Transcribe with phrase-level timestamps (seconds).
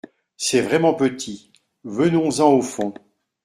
[0.35, 1.51] C’est vraiment petit!
[1.83, 2.91] Venons-en au fond.